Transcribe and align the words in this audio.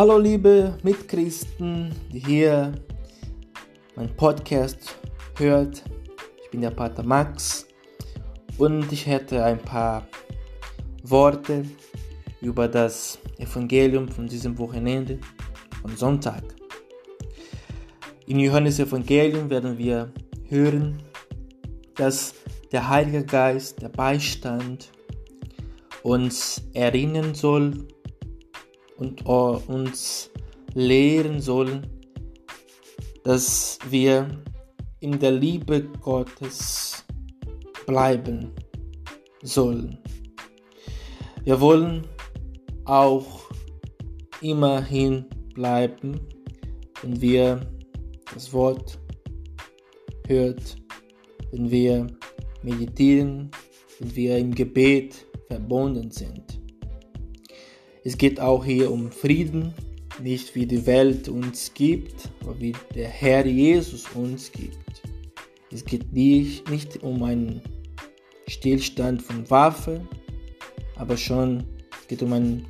Hallo 0.00 0.16
liebe 0.16 0.78
Mitchristen, 0.82 1.94
die 2.10 2.20
hier 2.20 2.72
meinen 3.96 4.16
Podcast 4.16 4.96
hört. 5.36 5.84
Ich 6.42 6.50
bin 6.50 6.62
der 6.62 6.70
Pater 6.70 7.02
Max 7.02 7.66
und 8.56 8.90
ich 8.90 9.04
hätte 9.04 9.44
ein 9.44 9.58
paar 9.58 10.08
Worte 11.02 11.66
über 12.40 12.66
das 12.66 13.18
Evangelium 13.36 14.08
von 14.08 14.26
diesem 14.26 14.56
Wochenende, 14.56 15.18
von 15.82 15.94
Sonntag. 15.94 16.44
Im 18.26 18.38
Johannes 18.38 18.78
Evangelium 18.78 19.50
werden 19.50 19.76
wir 19.76 20.14
hören, 20.48 20.96
dass 21.96 22.32
der 22.72 22.88
Heilige 22.88 23.22
Geist, 23.22 23.82
der 23.82 23.90
Beistand, 23.90 24.92
uns 26.02 26.62
erinnern 26.72 27.34
soll 27.34 27.86
und 29.00 29.24
uns 29.24 30.30
lehren 30.74 31.40
soll, 31.40 31.82
dass 33.24 33.78
wir 33.88 34.28
in 35.00 35.18
der 35.18 35.32
Liebe 35.32 35.82
Gottes 36.00 37.04
bleiben 37.86 38.52
sollen. 39.42 39.98
Wir 41.44 41.60
wollen 41.60 42.06
auch 42.84 43.50
immerhin 44.42 45.24
bleiben, 45.54 46.20
wenn 47.02 47.20
wir 47.20 47.60
das 48.34 48.52
Wort 48.52 48.98
hört, 50.26 50.76
wenn 51.50 51.70
wir 51.70 52.06
meditieren, 52.62 53.50
wenn 53.98 54.14
wir 54.14 54.38
im 54.38 54.54
Gebet 54.54 55.26
verbunden 55.48 56.10
sind. 56.10 56.59
Es 58.02 58.16
geht 58.16 58.40
auch 58.40 58.64
hier 58.64 58.90
um 58.90 59.12
Frieden, 59.12 59.74
nicht 60.22 60.54
wie 60.54 60.66
die 60.66 60.86
Welt 60.86 61.28
uns 61.28 61.72
gibt, 61.74 62.30
aber 62.40 62.58
wie 62.58 62.74
der 62.94 63.08
Herr 63.08 63.44
Jesus 63.44 64.06
uns 64.14 64.50
gibt. 64.50 65.02
Es 65.70 65.84
geht 65.84 66.12
nicht, 66.12 66.68
nicht 66.70 67.02
um 67.02 67.22
einen 67.22 67.60
Stillstand 68.48 69.22
von 69.22 69.48
Waffen, 69.50 70.08
aber 70.96 71.16
schon 71.16 71.64
es 72.00 72.08
geht 72.08 72.22
um 72.22 72.32
einen 72.32 72.66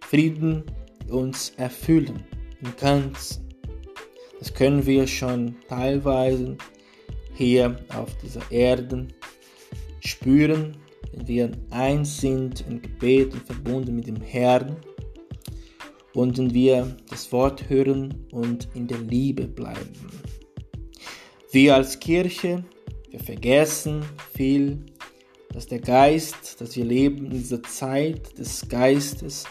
Frieden, 0.00 0.62
uns 1.10 1.52
erfüllen 1.56 2.22
im 2.62 2.74
Ganzen. 2.76 3.48
Das 4.38 4.54
können 4.54 4.86
wir 4.86 5.06
schon 5.06 5.56
teilweise 5.68 6.56
hier 7.34 7.76
auf 7.88 8.16
dieser 8.22 8.50
Erde 8.50 9.08
spüren 10.00 10.76
wenn 11.12 11.28
wir 11.28 11.50
eins 11.70 12.20
sind 12.20 12.64
in 12.68 12.82
Gebet 12.82 13.32
und 13.32 13.42
verbunden 13.44 13.96
mit 13.96 14.06
dem 14.06 14.20
Herrn 14.20 14.76
und 16.14 16.38
wenn 16.38 16.54
wir 16.54 16.96
das 17.10 17.30
Wort 17.32 17.68
hören 17.68 18.26
und 18.32 18.68
in 18.74 18.86
der 18.86 18.98
Liebe 18.98 19.46
bleiben. 19.46 19.94
Wir 21.50 21.76
als 21.76 21.98
Kirche, 21.98 22.64
wir 23.10 23.20
vergessen 23.20 24.02
viel, 24.34 24.84
dass 25.52 25.66
der 25.66 25.78
Geist, 25.78 26.60
dass 26.60 26.76
wir 26.76 26.84
leben 26.84 27.26
in 27.26 27.30
dieser 27.30 27.62
Zeit 27.62 28.38
des 28.38 28.68
Geistes, 28.68 29.44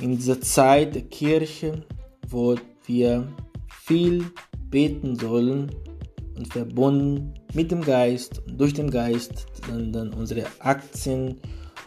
in 0.00 0.16
dieser 0.16 0.40
Zeit 0.40 0.94
der 0.94 1.02
Kirche, 1.02 1.84
wo 2.28 2.56
wir 2.86 3.28
viel 3.84 4.24
beten 4.70 5.16
sollen 5.16 5.70
und 6.36 6.52
verbunden 6.52 7.34
mit 7.52 7.70
dem 7.70 7.82
Geist 7.82 8.42
und 8.46 8.60
durch 8.60 8.74
den 8.74 8.90
Geist 8.90 9.46
dann, 9.68 9.92
dann 9.92 10.12
unsere 10.12 10.46
Aktien 10.58 11.40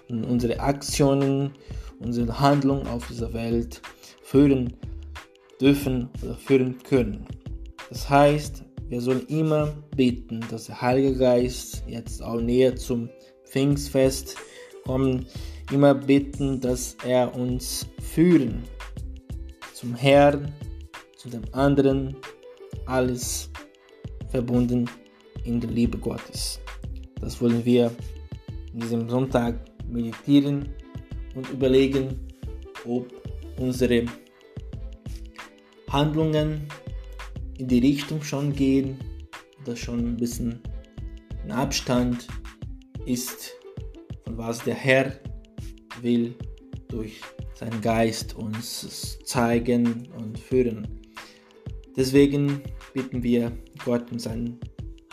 und 0.09 0.23
unsere 0.23 0.59
Aktionen, 0.59 1.51
unsere 1.99 2.39
Handlungen 2.39 2.87
auf 2.87 3.07
dieser 3.07 3.33
Welt 3.33 3.81
führen 4.21 4.73
dürfen 5.59 6.09
oder 6.23 6.35
führen 6.35 6.77
können. 6.83 7.25
Das 7.89 8.09
heißt, 8.09 8.63
wir 8.89 9.01
sollen 9.01 9.25
immer 9.27 9.73
beten, 9.95 10.43
dass 10.49 10.65
der 10.65 10.81
Heilige 10.81 11.15
Geist 11.17 11.83
jetzt 11.87 12.21
auch 12.23 12.39
näher 12.39 12.75
zum 12.75 13.09
Pfingstfest 13.45 14.35
kommen, 14.85 15.25
immer 15.71 15.93
bitten, 15.93 16.61
dass 16.61 16.95
er 17.05 17.35
uns 17.35 17.87
führen 18.01 18.63
zum 19.73 19.93
Herrn, 19.93 20.53
zu 21.17 21.29
dem 21.29 21.43
anderen, 21.51 22.15
alles 22.85 23.49
verbunden 24.29 24.89
in 25.43 25.59
der 25.59 25.69
Liebe 25.69 25.97
Gottes. 25.97 26.59
Das 27.19 27.41
wollen 27.41 27.63
wir 27.65 27.91
in 28.73 28.79
diesem 28.79 29.09
Sonntag 29.09 29.55
meditieren 29.89 30.69
und 31.35 31.49
überlegen, 31.49 32.19
ob 32.85 33.11
unsere 33.59 34.05
Handlungen 35.89 36.67
in 37.57 37.67
die 37.67 37.79
Richtung 37.79 38.21
schon 38.21 38.53
gehen 38.53 38.97
oder 39.63 39.75
schon 39.75 39.99
ein 39.99 40.17
bisschen 40.17 40.59
in 41.43 41.51
Abstand 41.51 42.27
ist, 43.05 43.53
von 44.23 44.37
was 44.37 44.63
der 44.63 44.75
Herr 44.75 45.13
will 46.01 46.35
durch 46.89 47.21
seinen 47.55 47.81
Geist 47.81 48.35
uns 48.35 49.17
zeigen 49.23 50.07
und 50.17 50.37
führen. 50.37 50.87
Deswegen 51.95 52.61
bitten 52.93 53.23
wir 53.23 53.51
Gott 53.83 54.11
und 54.11 54.19
seinen 54.19 54.59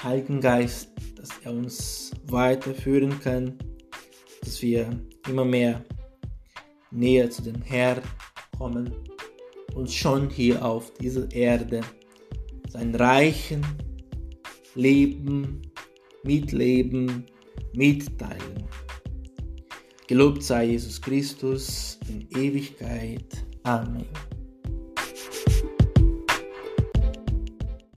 Heiligen 0.03 0.41
Geist, 0.41 0.91
dass 1.17 1.31
er 1.45 1.53
uns 1.53 2.13
weiterführen 2.27 3.19
kann, 3.21 3.59
dass 4.43 4.61
wir 4.63 4.89
immer 5.29 5.45
mehr 5.45 5.85
näher 6.91 7.31
zu 7.31 7.43
dem 7.43 7.63
Herrn 7.63 8.03
kommen 8.59 8.93
und 9.75 9.91
schon 9.91 10.31
hier 10.31 10.65
auf 10.65 10.93
dieser 10.95 11.31
Erde 11.33 11.81
sein 12.69 12.95
reichen 12.95 13.65
Leben, 14.75 15.63
Mitleben, 16.25 17.27
mitteilen. 17.75 18.65
Gelobt 20.07 20.43
sei 20.43 20.67
Jesus 20.67 21.01
Christus 21.01 21.99
in 22.09 22.29
Ewigkeit. 22.37 23.25
Amen. 23.63 24.07